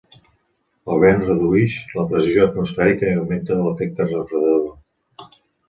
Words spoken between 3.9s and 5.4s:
refredador.